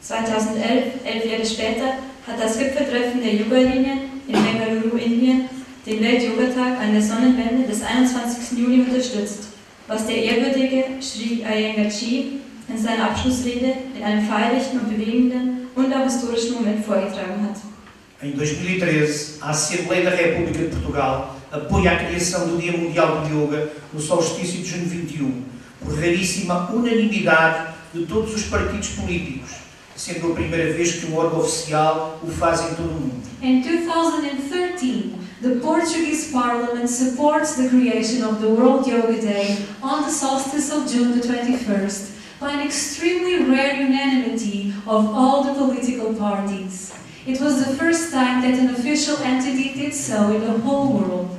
[0.00, 1.88] 2011, elf Jahre später,
[2.26, 5.48] hat das Gipfeltreffen der Yoga-Linien in Bengaluru, Indien,
[5.86, 8.58] den Welt-Yoga-Tag an der Sonnenwende des 21.
[8.58, 9.48] Juli unterstützt,
[9.86, 16.04] was der ehrwürdige Sri Iyengarji in seiner Abschlussrede in einem feierlichen und bewegenden und auch
[16.04, 17.56] historischen Moment vorgetragen hat.
[18.20, 23.32] Em 2013, a Assembleia da República de Portugal apoia a criação do Dia Mundial do
[23.32, 25.44] Yoga no solstício de junho 21,
[25.80, 29.67] por raríssima unanimidade de todos os partidos políticos,
[29.98, 33.28] sendo a primeira vez que um órgão oficial o faz em todo o mundo.
[33.42, 40.10] In 2013, the Portuguese Parliament supports the creation of the World Yoga Day on the
[40.10, 46.94] solstice of June the 21st by an extremely rare unanimity of all the political parties.
[47.26, 51.38] It was the first time that an official entity did so in the whole world.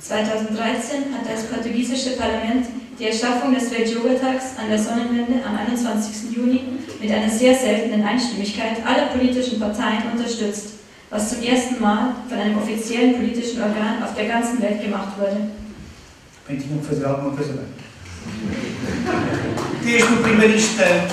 [0.00, 2.66] 2013 hat das portugiesische Parlament
[3.02, 6.36] die Erschaffung des Welt-Yoga-Tags an der Sonnenwende am 21.
[6.36, 6.60] Juni
[7.00, 10.74] mit einer sehr seltenen Einstimmigkeit aller politischen Parteien unterstützt,
[11.10, 15.50] was zum ersten Mal von einem offiziellen politischen Organ auf der ganzen Welt gemacht wurde.
[16.46, 17.66] Que fazer alguma coisa bem.
[19.84, 21.08] Desde o primeiro instante,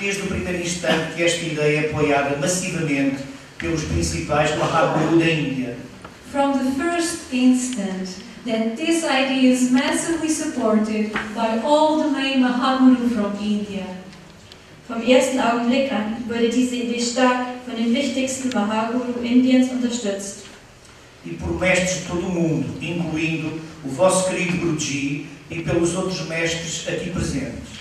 [0.00, 0.37] desde o primeiro
[1.18, 3.16] que esta ideia é apoiada massivamente
[3.58, 5.76] pelos principais Mahaburu da Índia.
[6.30, 8.08] From the first instant
[8.46, 13.84] that this idea is massively supported by all the main Mahamuru from India.
[14.88, 20.44] Vom ersten Augenblick an wurde diese Idee stark von den wichtigsten Mahaguru Indiens unterstützt.
[21.26, 26.28] E por mestres de todo o mundo, incluindo o vosso querido Guruji e pelos outros
[26.28, 27.76] mestres aqui presentes.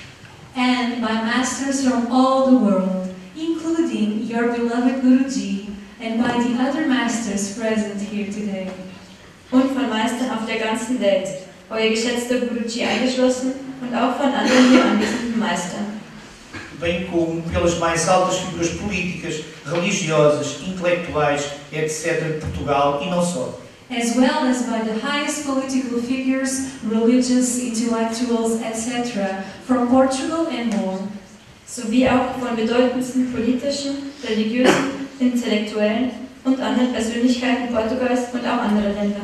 [0.56, 5.70] and by masters from all the world, including your beloved Guruji
[6.02, 8.72] and by the other masters present here today.
[9.52, 11.28] Und von Meistern auf der ganzen Welt,
[11.70, 15.98] euer geschätzter Guruji eingeschlossen und auch von anderen hier anwesenden Meistern.
[16.80, 22.24] bem como pelas mais altas figuras políticas, religiosas, intelectuais, etc.
[22.24, 23.60] de Portugal e não só.
[23.90, 31.00] as well as by the highest political figures, religious, intellectuals, etc., from Portugal and more.
[31.68, 36.12] Sowie auch von bedeutendsten politischen, religiösen, intellektuellen
[36.46, 39.22] und anderen Persönlichkeiten Portugals und auch anderer Länder.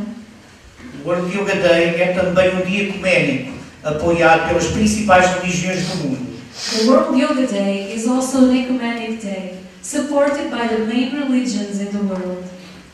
[1.03, 3.53] O World Yoga Day é também um dia ecuménico,
[3.83, 6.33] apoiado pelas principais religiões do mundo.
[6.53, 11.91] The World Yoga Day is also an ecumenic day, supported by the main religions in
[11.91, 12.43] the world.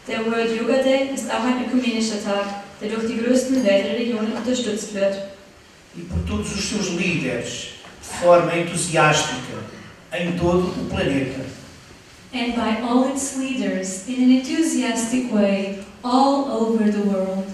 [0.07, 4.93] Der World Yoga Day ist auch ein ökumenischer Tag, der durch die größten Weltreligionen unterstützt
[4.93, 5.15] wird.
[5.97, 7.78] E por todos os seus líderes,
[8.09, 9.63] de forma entusiástica,
[10.11, 11.45] em todo o planeta.
[12.33, 17.45] And by all its leaders, in an enthusiastic way, all over the world.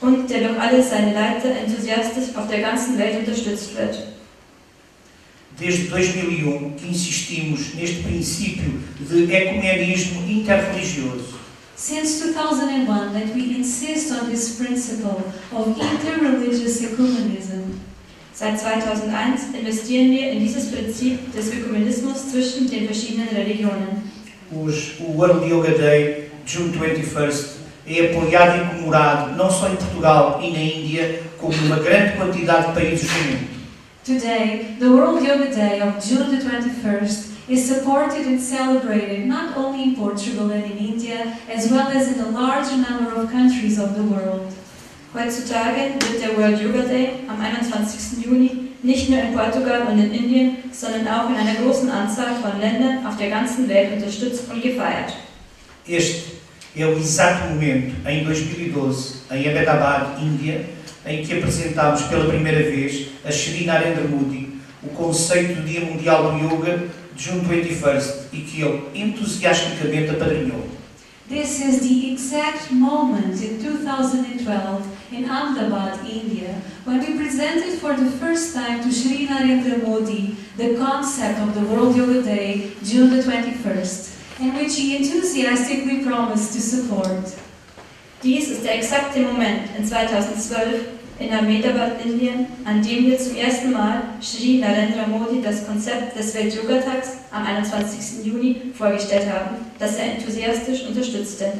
[0.00, 3.98] Und der durch alle seine Leiter enthusiastisch auf der ganzen Welt unterstützt wird.
[5.58, 11.36] Desde 2001 que insistimos neste princípio de ecumenismo interreligioso.
[11.74, 15.20] Since 2001 that we insist on this principle
[15.52, 17.80] of interreligious ecumenism.
[18.38, 24.12] Seit 2001 investieren wir in dieses Prinzip des Ökumenismus zwischen den verschiedenen Religionen.
[24.54, 30.52] Hoje, o Yoga Day, June 21st, é apoiado e comemorado não só em Portugal e
[30.52, 33.48] na Índia, como numa grande quantidade de países do mundo.
[34.04, 39.82] Today, the World Yoga Day of June the 21st is supported and celebrated not only
[39.82, 43.96] in Portugal and in India, as well as in a large number of countries of
[43.96, 44.54] the world.
[45.14, 48.26] Heutzutage wird der World Yoga Day am 21.
[48.26, 52.60] Juni nicht nur in Portugal und in Indien, sondern auch in einer großen Anzahl von
[52.60, 55.14] Ländern auf der ganzen Welt unterstützt und gefeiert.
[55.86, 56.36] Este
[56.76, 60.66] é o exato momento, em 2012, em Ahmedabad, Índia,
[61.06, 66.32] em que apresentámos pela primeira vez a Shri Narendra Modi o conceito do Dia Mundial
[66.32, 70.68] do Yoga de June 21st e que ele entusiasticamente apadrinhou.
[71.28, 78.10] This is the exact moment in 2012 in Ahmedabad, India, when we presented for the
[78.18, 83.22] first time to Sri Narendra Modi the concept of the World Yoga Day, June the
[83.22, 87.24] 21st, and which he enthusiastically promised to support.
[88.22, 93.72] Dies ist der exakte Moment in 2012 in Ahmedabad, Indien, an dem wir zum ersten
[93.72, 98.24] Mal Sri Narendra Modi das Konzept des Welt-Yoga-Tags am 21.
[98.24, 101.52] Juni vorgestellt haben, das er enthusiastisch unterstützte.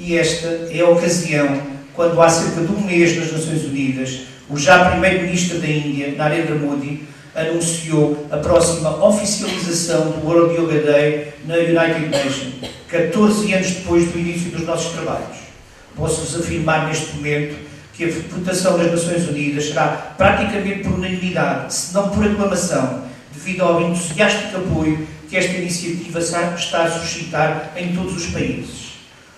[0.00, 4.56] E esta é a ocasião quando, há cerca de um mês nas Nações Unidas, o
[4.56, 7.02] já Primeiro-Ministro da Índia, Narendra Modi,
[7.34, 12.54] anunciou a próxima oficialização do World Yoga Day na United Nations,
[12.86, 15.38] 14 anos depois do início dos nossos trabalhos.
[15.96, 17.56] Posso-vos afirmar neste momento
[17.92, 23.02] que a votação das Nações Unidas será praticamente por unanimidade, se não por aclamação,
[23.34, 28.92] devido ao entusiástico apoio que esta iniciativa está a suscitar em todos os países.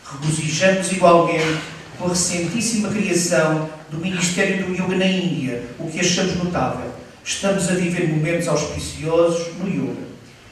[0.05, 6.35] Regozijamos igualmente com a recentíssima criação do Ministério do Yoga na Índia, o que achamos
[6.43, 6.91] notável.
[7.23, 10.09] Estamos a viver momentos auspiciosos no yoga.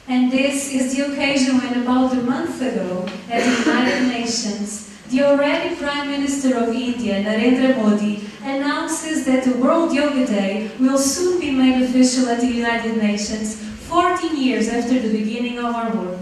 [0.07, 5.23] And this is the occasion when, about a month ago, at the United Nations, the
[5.23, 11.39] already Prime Minister of India, Narendra Modi, announces that the World Yoga Day will soon
[11.39, 13.55] be made official at the United Nations,
[13.87, 16.19] 14 years after the beginning of our work.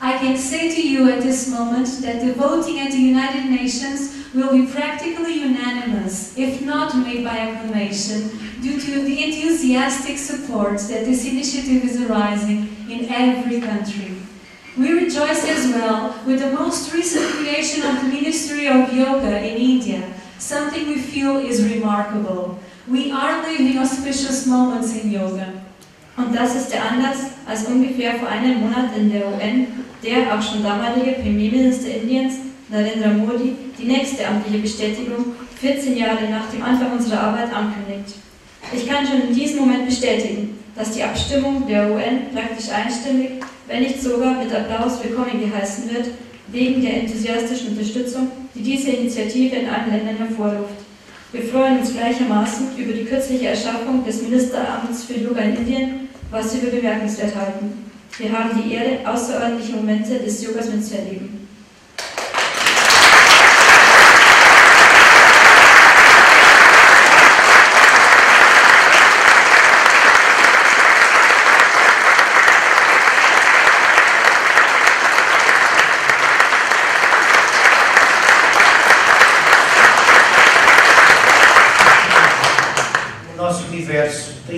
[0.00, 4.16] I can say to you at this moment that the voting at the United Nations
[4.36, 8.28] will be practically unanimous, if not made by acclamation,
[8.60, 14.16] due to the enthusiastic support that this initiative is arising in every country.
[14.76, 19.56] We rejoice as well with the most recent creation of the Ministry of Yoga in
[19.56, 22.58] India, something we feel is remarkable.
[22.86, 25.52] We are living auspicious moments in yoga.
[26.16, 29.66] Und das ist der Anlass, als ungefähr vor einem Monat in der UN
[30.02, 32.34] der auch schon damalige Premierminister Indiens,
[32.68, 38.16] Narendra Modi, die nächste amtliche Bestätigung 14 Jahre nach dem Anfang unserer Arbeit ankündigt.
[38.74, 43.30] Ich kann schon in diesem Moment bestätigen, dass die Abstimmung der UN praktisch einstimmig,
[43.68, 46.08] wenn nicht sogar mit Applaus willkommen geheißen wird,
[46.48, 50.74] wegen der enthusiastischen Unterstützung, die diese Initiative in allen Ländern hervorruft.
[51.30, 56.52] Wir freuen uns gleichermaßen über die kürzliche Erschaffung des Ministeramts für Yoga in Indien, was
[56.54, 57.90] wir für bemerkenswert halten.
[58.18, 61.35] Wir haben die Ehre, außerordentliche Momente des Yogas mitzuerleben.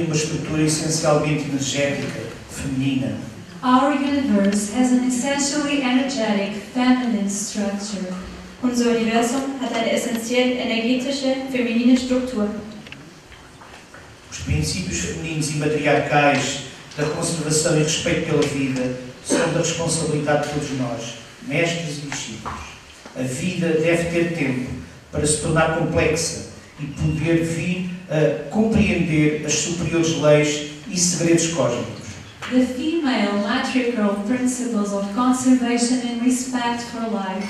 [0.09, 3.15] Uma estrutura essencialmente energética, feminina.
[3.63, 8.15] Our universe has an essentially energetic feminine structure.
[8.63, 12.49] Unser Universum hat eine essentiell energetische, feminine Struktur.
[14.31, 16.63] Os princípios femininos e matriarcais
[16.97, 21.15] da conservação e respeito pela vida são da responsabilidade de todos nós,
[21.47, 22.61] mestres e discípulos.
[23.15, 24.71] A vida deve ter tempo
[25.13, 26.47] para se tornar complexa
[26.81, 32.09] e poder vir a compreender as superiores leis e segredos cósmicos.
[32.51, 37.47] The female matriarchal principles of conservation and respect for life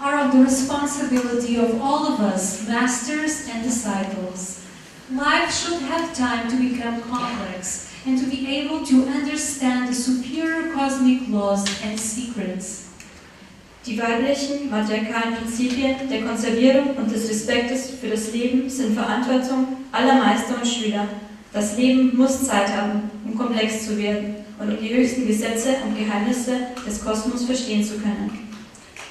[0.00, 4.64] are of the responsibility of all of us, masters and disciples.
[5.12, 10.72] Life should have time to become complex and to be able to understand the superior
[10.72, 12.86] cosmic laws and secrets.
[13.84, 20.14] Die weiblichen matriarchalen Prinzipien der Konservierung und des Respektes für das Leben sind Verantwortung aller
[20.14, 21.06] Meister und Schüler.
[21.52, 25.98] Das Leben muss Zeit haben, um komplex zu werden und um die höchsten Gesetze und
[25.98, 26.52] Geheimnisse
[26.86, 28.48] des Kosmos verstehen zu können.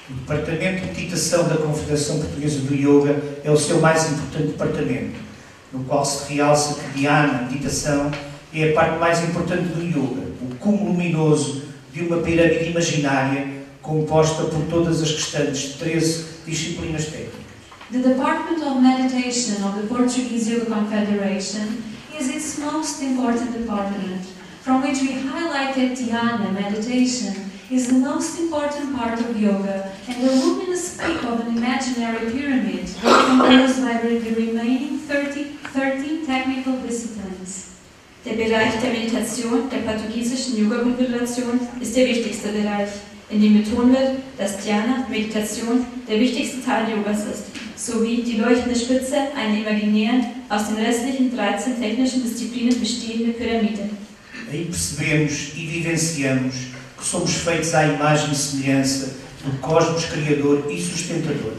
[0.08, 3.14] O Departamento de Meditação da Confederação Portuguesa do Yoga
[3.44, 5.14] é o seu mais importante departamento,
[5.72, 8.10] no qual se realça que Dhyana, meditação,
[8.52, 11.62] é a parte mais importante do yoga, o cúmulo luminoso
[11.92, 13.46] de uma pirâmide imaginária
[13.80, 17.39] composta por todas as restantes 13 disciplinas técnicas.
[17.92, 21.82] The Department of Meditation of the Portuguese Yoga Confederation
[22.16, 24.26] is its most important department,
[24.62, 30.30] from which we highlighted dhyana meditation is the most important part of yoga and the
[30.30, 37.74] luminous peak of an imaginary pyramid composed by the remaining 30, 13 technical disciplines.
[38.24, 42.90] Der Bereich der Meditation der portugiesischen Yoga-Konföderation ist der wichtigste Bereich,
[43.30, 48.78] in dem betont wird, dass Dhyana, Meditation, der wichtigste Teil Yogas ist, sowie die leuchtende
[48.78, 53.88] Spitze einer imaginären, aus den restlichen 13 technischen Disziplinen bestehende Pyramide.
[54.52, 56.54] Aí percebemos e vivenciamos
[56.98, 59.14] que somos feitos à imagem e semelhança
[59.44, 61.54] do cosmos criador e sustentador.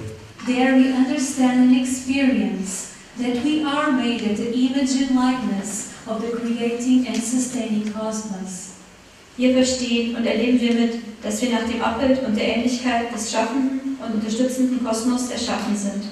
[0.45, 6.22] There we understand and experience that we are made at the image and likeness of
[6.22, 8.72] the creating and sustaining cosmos.
[9.38, 10.93] Hier verstehen und erleben wir mit,
[11.24, 16.03] dass wir nach dem Abbild und der Ähnlichkeit des schaffenden und unterstützenden Kosmos erschaffen sind.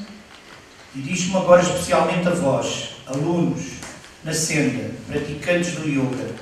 [0.95, 3.61] E diz-me agora especialmente a vós, alunos,
[4.23, 6.33] na senda, praticantes do yoga,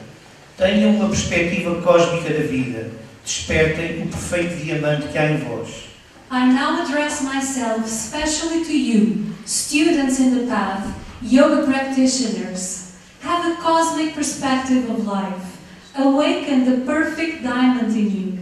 [0.58, 2.91] tenham uma perspectiva cósmica da vida,
[3.26, 5.88] despertem o perfeito diamante que há em vós.
[6.32, 10.88] I now address myself especially to you, students in the path,
[11.22, 12.93] yoga practitioners.
[13.24, 15.58] Have a cosmic perspective of life.
[15.95, 18.39] Awaken the perfect diamond in you.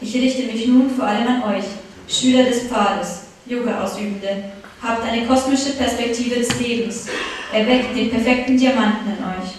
[0.00, 1.64] Ich richte mich nun vor allem an euch,
[2.08, 4.57] Schüler des Pfades, Yoga-Ausübende.
[4.80, 7.06] Habt eine kosmische Perspektive des Lebens.
[7.52, 9.54] Erweckt den perfekten Diamanten in euch.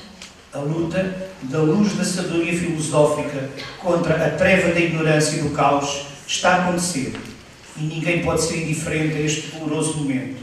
[0.54, 1.06] A luta
[1.44, 3.50] da luz da sabedoria filosófica
[3.80, 7.14] contra a treva da ignorância e do caos está a acontecer.
[7.78, 10.42] E ninguém pode ser indiferente a este doloroso momento.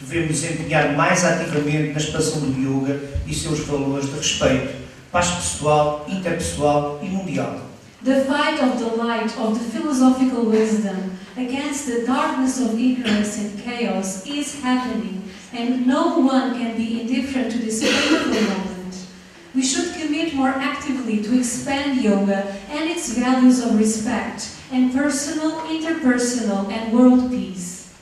[0.00, 4.74] Devemos empenhar mais ativamente na expansão do yoga e seus valores de respeito,
[5.12, 7.60] paz pessoal, interpessoal e mundial.
[8.02, 13.58] The fight of the light of the philosophical wisdom against the darkness of ignorance and
[13.58, 19.06] chaos is happening, and no one can be indifferent to this painful moment.
[19.54, 25.62] We should commit more actively to expand yoga and its values of respect and personal,
[25.62, 27.94] interpersonal, and world peace.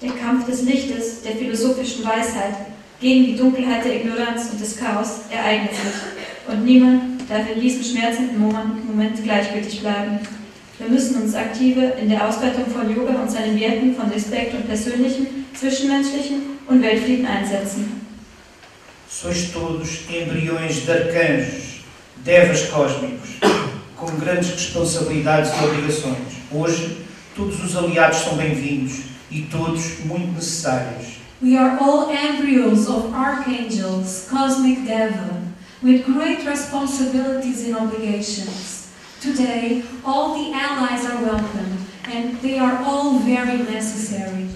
[0.00, 5.24] Der Kampf des Lichtes, der philosophischen Weisheit, gegen die Dunkelheit der Ignoranz und des Chaos
[5.30, 6.48] ereignet sich.
[6.48, 10.20] Und niemand darf in diesem schmerzenden Moment, Moment gleichgültig bleiben.
[10.78, 14.66] Wir müssen uns aktive in der Ausbreitung von Yoga und seinen Werten von Respekt und
[14.66, 18.00] persönlichen, zwischenmenschlichen und Weltfrieden einsetzen.
[19.08, 21.84] Sois todos embriões de arcanjos,
[22.24, 23.38] devas cósmicos,
[23.96, 26.34] com grandes responsabilidades e obrigações.
[26.50, 27.04] Hoje,
[27.36, 31.14] todos os aliados são bem-vindos e todos muito necessários.
[31.40, 35.43] We are all embryos of archangels, cosmic deva,
[35.84, 38.90] with great responsibilities and obligations.
[39.20, 44.48] Today, all the allies are welcomed, and they are all very necessary.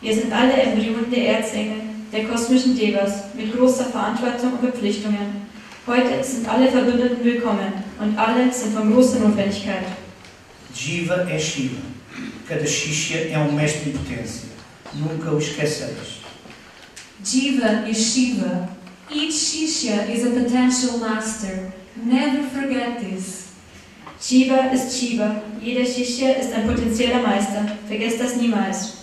[0.00, 5.48] Wir sind alle Embryonen der Erzengel, der kosmischen Devas, mit großer Verantwortung und Verpflichtungen.
[5.86, 9.84] Heute sind alle Verbündeten willkommen und alle sind von großer Notwendigkeit.
[10.72, 11.82] Jiva é Shiva.
[12.48, 14.48] Cada Shishya é um mestre em potência.
[14.94, 16.20] Nunca o esqueceis.
[17.24, 18.79] Jiva is Shiva.
[19.12, 21.72] Each Shishya is a potential master.
[21.96, 23.50] Never forget this.
[24.20, 27.76] Shiva ist Shiva, jeder Shishya ist ein potenzieller Meister.
[27.88, 28.98] Vergesst das niemals.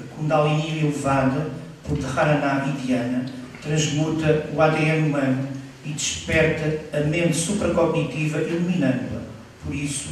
[0.00, 1.50] A Kundalini elevada
[1.86, 3.26] por Dharana Dhyana
[3.60, 5.48] transmuta o ADN humano
[5.84, 9.20] e desperta a mente supracognitiva iluminando-a.
[9.62, 10.08] Por isso,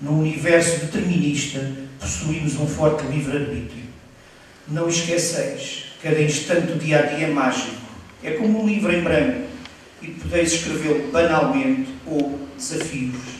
[0.00, 1.60] no universo determinista,
[2.00, 3.84] possuímos um forte livre-arbítrio.
[4.66, 7.87] Não esqueceis, cada instante do dia a dia é mágico.
[8.22, 9.48] É como um livro em branco
[10.02, 13.38] e podeis escrevê-lo banalmente ou desafios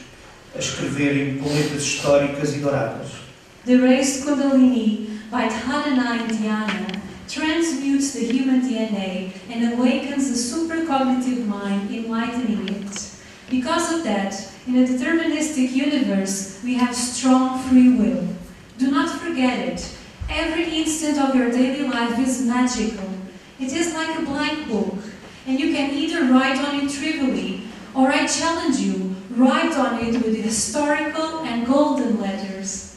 [0.54, 3.08] a escreverem com letras históricas e douradas.
[3.66, 11.44] The raised Kundalini by Dhanana and Dhyana transmutes the human DNA and awakens the supercognitive
[11.46, 13.10] mind, enlightening it.
[13.50, 14.34] Because of that,
[14.66, 18.26] in a deterministic universe, we have strong free will.
[18.78, 19.94] Do not forget it.
[20.30, 23.17] Every instant of your daily life is magical.
[23.60, 25.02] It is like a blank book,
[25.46, 30.14] and you can either write on it trivially, or I challenge you, write on it
[30.24, 32.94] with historical and golden letters.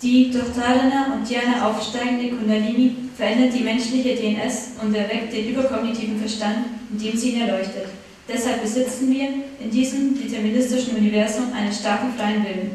[0.00, 6.18] Die durch Dharana und Dhyana aufsteigende Kundalini verändert die menschliche DNS und erweckt den überkognitiven
[6.18, 7.88] Verstand, indem sie ihn erleuchtet.
[8.26, 9.28] Deshalb besitzen wir
[9.60, 12.70] in diesem deterministischen Universum einen starken freien Willen.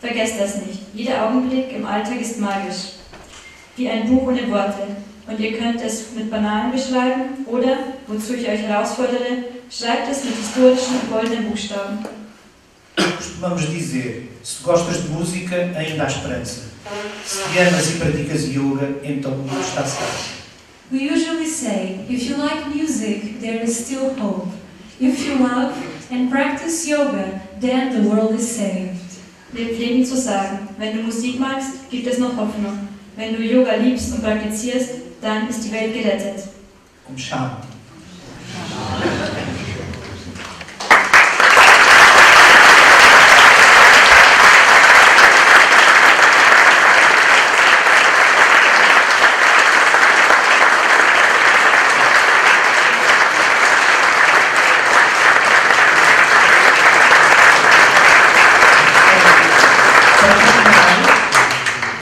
[0.00, 0.80] Vergesst das nicht.
[0.92, 2.92] Jeder Augenblick im Alltag ist magisch.
[3.74, 4.86] Wie ein Buch ohne Worte.
[5.28, 7.76] Und ihr könnt es mit Bananen beschreiben oder,
[8.06, 11.98] wozu ich euch herausfordere, schreibt es mit historischen goldenen Buchstaben.
[12.96, 16.62] Costumamos dizer: se gostas de música, ainda há esperança.
[17.24, 20.38] Se amas e praticas yoga, então o mundo está certo.
[20.90, 24.48] We usually say, if you like music, there is still hope.
[24.98, 25.74] If you love
[26.10, 28.96] and practice yoga, then the world is saved.
[29.52, 32.88] Wir pflegen zu sagen, wenn du Musik magst, gibt es noch Hoffnung.
[33.16, 36.48] Wenn du Yoga liebst und praktizierst, dann ist die Welt gerettet.
[37.08, 37.67] Um Shanti.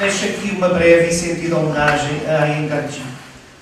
[0.06, 3.02] Deixo aqui uma breve e sentida homenagem a Ayengarji,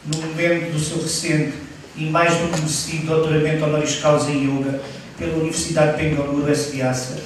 [0.04, 1.54] no momento do seu recente
[1.96, 4.78] e mais do merecido doutoramento honoris causa em Yoga
[5.16, 6.70] pela Universidade de Bengaluru, S.
[6.70, 7.16] Vyasa,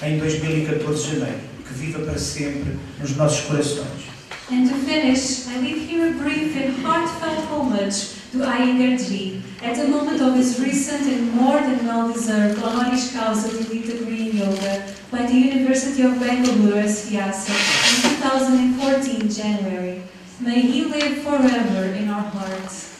[0.00, 4.06] em 2014 de janeiro, que viva para sempre nos nossos corações.
[4.48, 9.88] And to finish, I leave here a brief and heartfelt homage to Iyengar at a
[9.88, 15.24] moment of his recent and more than well-deserved honoris causa elite degree in yoga by
[15.24, 17.56] the University of Bangalore SVIASA
[17.88, 20.02] in 2014 January.
[20.38, 22.90] May he live forever in our hearts.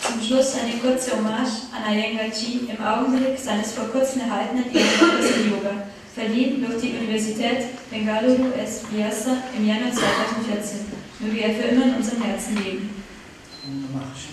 [0.00, 5.36] Zum Schluss eine kurze Hommage an Iyengar Chi im Augenblick seines vor kurzem erhaltenen Ehrendoktorats
[5.36, 8.82] in Yoga, verliehen durch die Universität Bengaluru S.
[8.90, 10.80] Vyasa im Januar 2014.
[11.20, 12.90] Möge er für immer in unserem Herzen leben.
[13.92, 14.30] Maharishi.